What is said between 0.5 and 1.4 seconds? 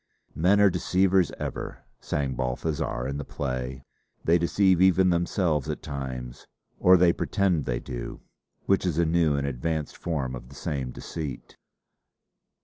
are deceivers